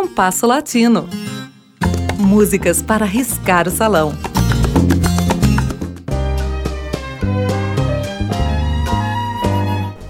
Compasso 0.00 0.46
Latino. 0.46 1.06
Músicas 2.16 2.80
para 2.80 3.04
riscar 3.04 3.68
o 3.68 3.70
salão. 3.70 4.14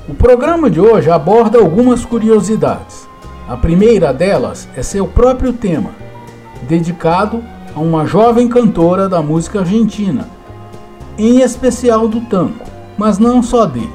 O 0.09 0.15
programa 0.15 0.71
de 0.71 0.81
hoje 0.81 1.11
aborda 1.11 1.59
algumas 1.59 2.05
curiosidades. 2.05 3.09
A 3.49 3.57
primeira 3.57 4.15
delas 4.15 4.69
é 4.77 4.83
seu 4.85 5.09
próprio 5.09 5.53
tema, 5.53 5.91
dedicado 6.69 7.43
a 7.75 7.81
uma 7.81 8.07
jovem 8.07 8.47
cantora 8.47 9.09
da 9.09 9.21
música 9.21 9.59
argentina, 9.59 10.29
em 11.19 11.41
especial 11.41 12.07
do 12.07 12.21
tango, 12.21 12.65
mas 12.97 13.19
não 13.19 13.43
só 13.43 13.67
dele. 13.67 13.91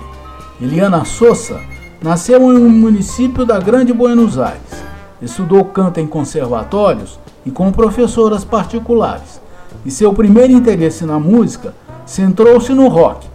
Eliana 0.61 1.05
Sosa 1.05 1.61
nasceu 2.01 2.41
em 2.51 2.57
um 2.57 2.69
município 2.69 3.45
da 3.45 3.57
Grande 3.61 3.93
Buenos 3.93 4.37
Aires. 4.37 4.74
Estudou 5.21 5.63
canto 5.65 5.99
em 5.99 6.07
conservatórios 6.07 7.19
e 7.45 7.51
com 7.51 7.71
professoras 7.71 8.43
particulares. 8.43 9.41
E 9.85 9.91
seu 9.91 10.13
primeiro 10.13 10.51
interesse 10.51 11.05
na 11.05 11.19
música 11.19 11.73
centrou-se 12.05 12.73
no 12.73 12.87
rock, 12.87 13.27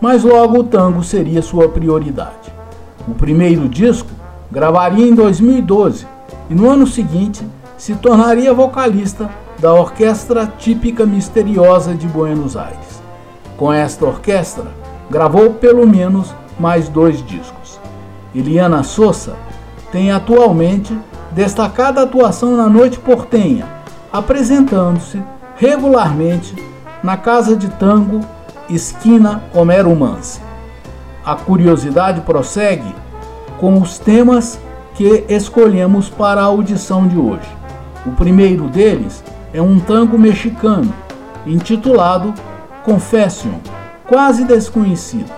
mas 0.00 0.22
logo 0.22 0.60
o 0.60 0.64
tango 0.64 1.02
seria 1.02 1.42
sua 1.42 1.68
prioridade. 1.68 2.52
O 3.08 3.14
primeiro 3.14 3.68
disco 3.68 4.10
gravaria 4.50 5.06
em 5.06 5.14
2012 5.14 6.06
e 6.48 6.54
no 6.54 6.70
ano 6.70 6.86
seguinte 6.86 7.44
se 7.76 7.94
tornaria 7.94 8.54
vocalista 8.54 9.28
da 9.58 9.72
Orquestra 9.72 10.46
Típica 10.58 11.04
Misteriosa 11.04 11.94
de 11.94 12.06
Buenos 12.06 12.56
Aires. 12.56 13.02
Com 13.56 13.72
esta 13.72 14.04
orquestra, 14.04 14.66
gravou 15.10 15.54
pelo 15.54 15.86
menos 15.86 16.34
mais 16.58 16.88
dois 16.88 17.24
discos. 17.24 17.78
Eliana 18.34 18.82
Sosa 18.82 19.36
tem 19.92 20.10
atualmente 20.10 20.96
destacada 21.34 22.02
atuação 22.02 22.56
na 22.56 22.68
Noite 22.68 23.00
Portenha, 23.00 23.66
apresentando-se 24.12 25.20
regularmente 25.56 26.54
na 27.02 27.16
Casa 27.16 27.56
de 27.56 27.68
Tango 27.70 28.20
Esquina 28.70 29.42
Homero 29.52 29.94
Mance. 29.96 30.40
A 31.26 31.34
curiosidade 31.34 32.20
prossegue 32.20 32.94
com 33.58 33.80
os 33.80 33.98
temas 33.98 34.60
que 34.94 35.24
escolhemos 35.28 36.08
para 36.08 36.40
a 36.40 36.44
audição 36.44 37.06
de 37.06 37.18
hoje. 37.18 37.48
O 38.06 38.12
primeiro 38.12 38.68
deles 38.68 39.24
é 39.52 39.60
um 39.60 39.80
tango 39.80 40.16
mexicano 40.16 40.94
intitulado 41.44 42.32
Confession, 42.84 43.54
quase 44.06 44.44
desconhecido. 44.44 45.32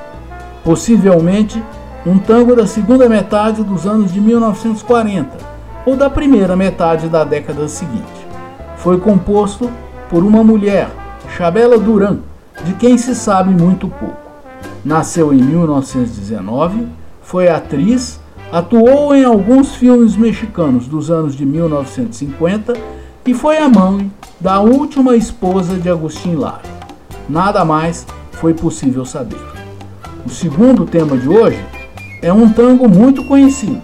Possivelmente 0.63 1.63
um 2.05 2.19
tango 2.19 2.55
da 2.55 2.67
segunda 2.67 3.09
metade 3.09 3.63
dos 3.63 3.87
anos 3.87 4.13
de 4.13 4.21
1940 4.21 5.56
ou 5.87 5.97
da 5.97 6.11
primeira 6.11 6.57
metade 6.57 7.09
da 7.09 7.23
década 7.23 7.69
seguinte. 7.69 8.27
Foi 8.77 8.99
composto 8.99 9.71
por 10.11 10.25
uma 10.25 10.43
mulher, 10.43 10.91
Chabela 11.37 11.79
Duran, 11.79 12.19
de 12.65 12.75
quem 12.75 12.99
se 12.99 13.15
sabe 13.15 13.51
muito 13.51 13.89
pouco. 13.89 14.27
Nasceu 14.85 15.33
em 15.33 15.41
1919, 15.41 16.87
foi 17.23 17.49
atriz, 17.49 18.21
atuou 18.53 19.15
em 19.15 19.25
alguns 19.25 19.77
filmes 19.77 20.17
mexicanos 20.17 20.89
dos 20.89 21.11
anos 21.11 21.37
de 21.37 21.47
1950 21.47 22.75
e 23.25 23.35
foi 23.35 23.59
a 23.59 23.69
mãe 23.69 24.11
da 24.41 24.61
última 24.61 25.17
esposa 25.17 25.77
de 25.77 25.89
Agustin 25.89 26.35
Lara. 26.35 26.63
Nada 27.29 27.65
mais 27.65 28.07
foi 28.33 28.55
possível 28.55 29.05
saber. 29.05 29.41
O 30.25 30.29
segundo 30.29 30.85
tema 30.85 31.17
de 31.17 31.29
hoje 31.29 31.65
é 32.23 32.33
um 32.33 32.49
tango 32.49 32.89
muito 32.89 33.25
conhecido, 33.25 33.81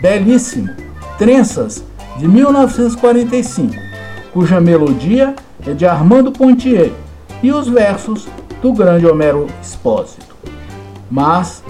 belíssimo, 0.00 0.79
Trenças, 1.20 1.84
de 2.16 2.26
1945, 2.26 3.74
cuja 4.32 4.58
melodia 4.58 5.34
é 5.66 5.74
de 5.74 5.84
Armando 5.84 6.32
Pontier 6.32 6.94
e 7.42 7.52
os 7.52 7.68
versos 7.68 8.26
do 8.62 8.72
grande 8.72 9.06
Homero 9.06 9.46
Espósito. 9.62 10.34
Mas 11.10 11.62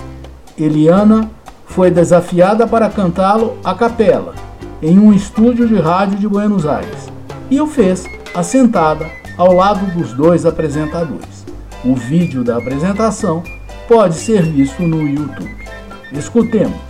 Eliana 0.56 1.28
foi 1.66 1.90
desafiada 1.90 2.64
para 2.64 2.88
cantá-lo 2.88 3.58
a 3.64 3.74
capela 3.74 4.36
em 4.80 5.00
um 5.00 5.12
estúdio 5.12 5.66
de 5.66 5.80
rádio 5.80 6.16
de 6.16 6.28
Buenos 6.28 6.64
Aires 6.64 7.08
e 7.50 7.60
o 7.60 7.66
fez 7.66 8.04
assentada 8.32 9.10
ao 9.36 9.52
lado 9.52 9.84
dos 9.98 10.12
dois 10.12 10.46
apresentadores. 10.46 11.44
O 11.84 11.96
vídeo 11.96 12.44
da 12.44 12.56
apresentação 12.56 13.42
pode 13.88 14.14
ser 14.14 14.42
visto 14.42 14.80
no 14.84 15.08
YouTube. 15.08 15.66
Escutemos. 16.12 16.89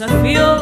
contigo 0.00 0.61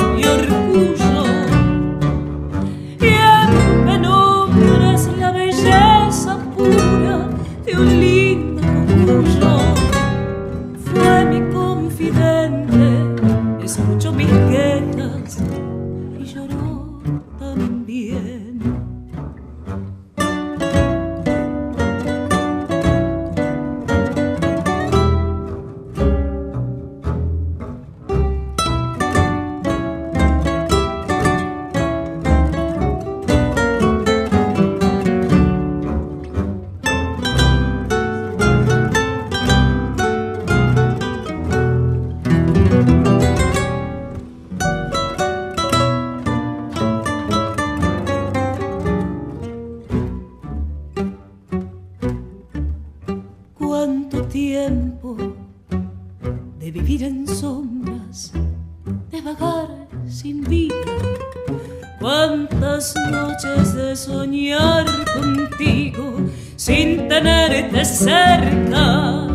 sin 66.61 67.09
tenerte 67.09 67.83
cerca 67.87 69.30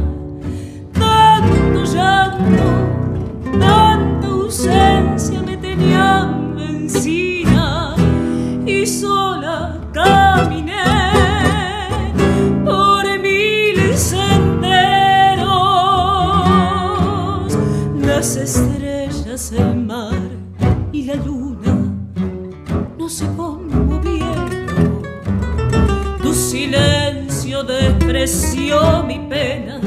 despreció 28.66 29.04
mi 29.04 29.20
pena, 29.30 29.80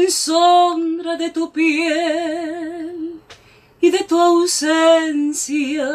en 0.00 0.10
sombra 0.10 1.16
de 1.16 1.30
tu 1.30 1.52
piel 1.52 3.20
y 3.80 3.90
de 3.90 4.02
tu 4.04 4.18
ausencia, 4.18 5.90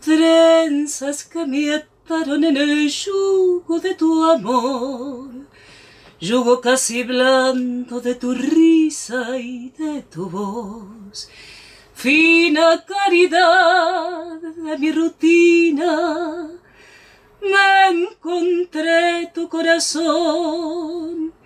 trenzas 0.00 1.24
que 1.24 1.46
me 1.46 1.74
ataron 1.74 2.44
en 2.44 2.56
el 2.56 2.88
yugo 2.88 3.80
de 3.80 3.94
tu 3.94 4.24
amor, 4.24 5.30
yugo 6.20 6.60
casi 6.60 7.02
blando 7.02 8.00
de 8.00 8.14
tu 8.14 8.34
risa 8.34 9.38
y 9.38 9.70
de 9.70 10.02
tu 10.02 10.28
voz. 10.28 11.28
Fina 11.94 12.84
caridad 12.86 14.40
de 14.40 14.78
mi 14.78 14.92
rutina, 14.92 16.48
me 17.42 17.88
encontré 17.88 19.30
tu 19.34 19.48
corazón 19.48 21.39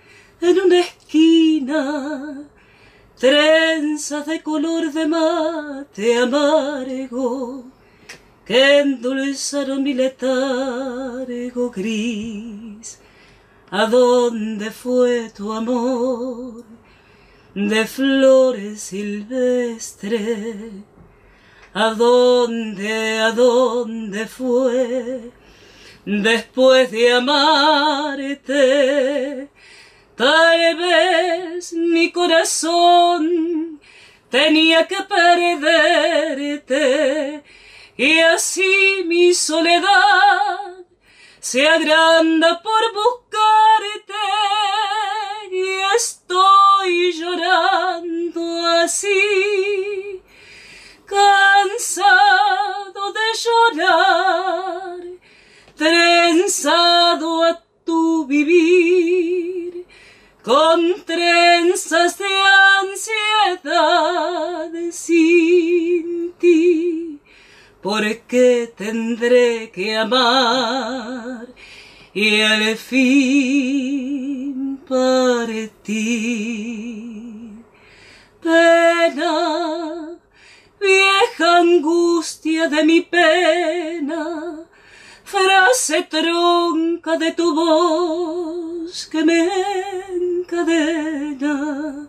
en 0.44 0.60
una 0.60 0.80
esquina, 0.80 2.44
trenzas 3.18 4.26
de 4.26 4.42
color 4.42 4.92
de 4.92 5.06
mate 5.06 6.18
amargo 6.18 7.64
que 8.44 8.80
endulzaron 8.80 9.82
mi 9.82 9.94
letargo 9.94 11.70
gris. 11.70 13.00
¿A 13.70 13.86
dónde 13.86 14.70
fue 14.70 15.30
tu 15.30 15.52
amor 15.52 16.64
de 17.54 17.86
flores 17.86 18.80
silvestres? 18.80 20.72
¿A 21.72 21.94
dónde, 21.94 23.18
a 23.18 23.32
dónde 23.32 24.26
fue? 24.26 25.32
después 26.04 26.90
de 26.90 27.12
amarte. 27.12 28.08
Tal 30.16 30.76
vez 30.76 31.72
mi 31.72 32.12
corazón 32.12 33.80
tenía 34.30 34.86
que 34.86 35.02
perderte 35.02 36.74
y 37.96 38.20
así 38.20 39.02
mi 39.06 39.34
soledad 39.34 40.84
se 41.40 41.66
agranda 41.68 42.62
por 42.62 42.92
buscarte 42.94 44.14
y 45.50 45.80
estoy 45.96 47.12
llorando 47.12 48.66
así, 48.66 50.22
cansado 51.06 52.32
de 53.12 53.20
llorar 53.44 54.34
trenzado 55.76 57.42
a 57.44 57.62
tu 57.84 58.26
vivir, 58.26 58.73
con 60.44 61.02
trenzas 61.06 62.18
de 62.18 62.26
ansiedad 62.82 64.70
sin 64.92 66.34
ti, 66.38 67.18
porque 67.80 68.70
tendré 68.76 69.70
que 69.70 69.96
amar 69.96 71.46
y 72.12 72.42
al 72.42 72.76
fin 72.76 74.78
partir. 74.86 75.72
Pena, 78.42 80.18
vieja 80.78 81.56
angustia 81.56 82.68
de 82.68 82.84
mi 82.84 83.00
pena, 83.00 84.66
frase 85.24 86.02
tronca 86.02 87.16
de 87.16 87.32
tu 87.32 87.54
voz 87.54 89.06
que 89.06 89.24
me 89.24 89.48
encadena, 90.16 92.08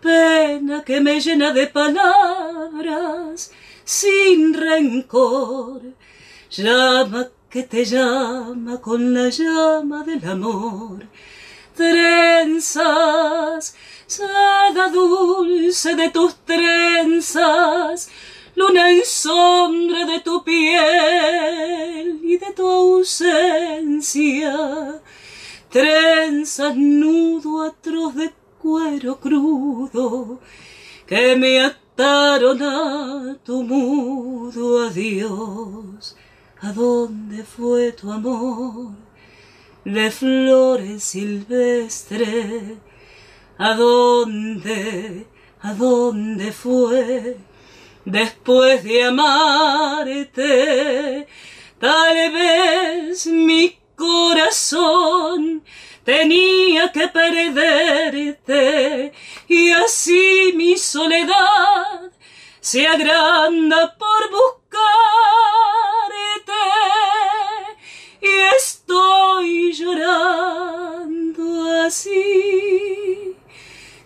pena 0.00 0.84
que 0.84 1.00
me 1.00 1.20
llena 1.20 1.52
de 1.52 1.66
palabras 1.66 3.50
sin 3.84 4.54
rencor, 4.54 5.82
llama 6.50 7.28
que 7.50 7.62
te 7.62 7.84
llama 7.84 8.80
con 8.80 9.14
la 9.14 9.28
llama 9.30 10.04
del 10.04 10.28
amor, 10.28 11.06
trenzas, 11.74 13.74
sada 14.06 14.88
dulce 14.88 15.94
de 15.94 16.10
tus 16.10 16.34
trenzas, 16.44 18.10
luna 18.56 18.90
en 18.90 19.04
sombra 19.04 20.06
de 20.06 20.20
tu 20.20 20.44
piel 20.44 22.20
y 22.22 22.36
de 22.38 22.52
tu 22.52 22.68
ausencia, 22.68 24.54
trenzas 25.70 26.76
nudo 26.76 27.62
atroz 27.62 28.14
de 28.14 28.32
cuero 28.60 29.18
crudo 29.20 30.40
que 31.06 31.36
me 31.36 31.60
ataron 31.60 32.62
a 32.62 33.36
tu 33.44 33.62
mudo 33.62 34.86
adiós. 34.86 36.16
¿A 36.60 36.72
dónde 36.72 37.44
fue 37.44 37.92
tu 37.92 38.10
amor 38.10 38.94
de 39.84 40.10
flores 40.10 41.04
silvestres? 41.04 42.78
¿A 43.58 43.74
dónde, 43.74 45.26
a 45.60 45.74
dónde 45.74 46.52
fue? 46.52 47.36
Después 48.04 48.84
de 48.84 49.04
amarte. 49.04 49.28
Tal 51.78 52.32
vez 52.32 53.26
mi 53.26 53.78
corazón 53.96 55.64
tenía 56.04 56.92
que 56.92 57.08
perderte 57.08 58.52
y 59.48 59.70
así 59.70 60.52
mi 60.54 60.76
soledad 60.76 62.12
se 62.60 62.86
agranda 62.86 63.96
por 63.98 64.30
buscarte 64.30 64.54
y 68.20 68.28
estoy 68.56 69.72
llorando 69.72 71.44
así 71.84 73.34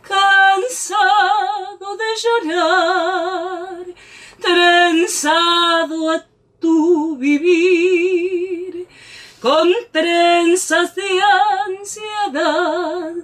cansado 0.08 1.96
de 1.96 2.04
llorar, 2.22 3.87
trenzado 4.48 6.10
a 6.10 6.24
tu 6.58 7.16
vivir, 7.16 8.86
con 9.40 9.68
trenzas 9.92 10.94
de 10.94 11.20
ansiedad, 11.68 13.14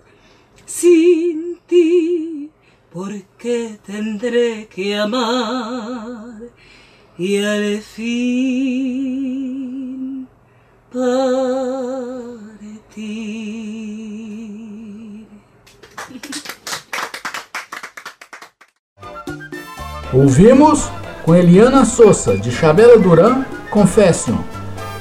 sin 0.66 1.58
ti, 1.66 2.50
porque 2.92 3.78
tendré 3.84 4.68
que 4.68 4.96
amar 4.96 6.42
y 7.18 7.38
al 7.42 7.80
fin 7.80 9.08
partir. 10.92 11.54
Ouvimos 20.12 20.90
com 21.24 21.34
Eliana 21.34 21.84
Souza, 21.84 22.36
de 22.36 22.50
Chabela 22.50 22.98
Duran, 22.98 23.44
Confession, 23.70 24.36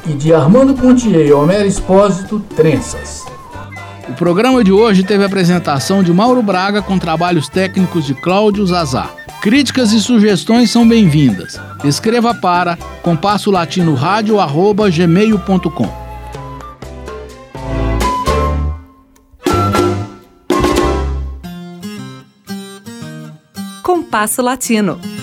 e 0.07 0.13
de 0.13 0.33
Armando 0.33 0.73
Pontier 0.73 1.27
e 1.27 1.33
Homero 1.33 1.67
Espósito, 1.67 2.39
Trensas. 2.55 3.25
O 4.07 4.13
programa 4.13 4.63
de 4.63 4.71
hoje 4.71 5.03
teve 5.03 5.23
a 5.23 5.27
apresentação 5.27 6.01
de 6.01 6.11
Mauro 6.13 6.41
Braga 6.41 6.81
com 6.81 6.97
trabalhos 6.97 7.47
técnicos 7.47 8.05
de 8.05 8.13
Cláudio 8.13 8.65
Zazar. 8.65 9.13
Críticas 9.41 9.91
e 9.91 9.99
sugestões 9.99 10.71
são 10.71 10.87
bem-vindas. 10.87 11.59
Escreva 11.83 12.33
para 12.33 12.77
compasso 13.01 13.51
latino. 13.51 13.97
Compasso 23.81 24.41
Latino. 24.41 25.22